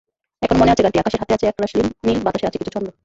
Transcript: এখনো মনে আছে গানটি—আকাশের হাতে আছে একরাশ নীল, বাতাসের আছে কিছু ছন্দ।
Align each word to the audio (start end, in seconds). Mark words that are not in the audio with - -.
এখনো 0.41 0.59
মনে 0.59 0.71
আছে 0.71 0.83
গানটি—আকাশের 0.83 1.21
হাতে 1.21 1.33
আছে 1.35 1.45
একরাশ 1.47 1.71
নীল, 2.05 2.19
বাতাসের 2.25 2.47
আছে 2.49 2.59
কিছু 2.59 2.71
ছন্দ। 2.75 2.87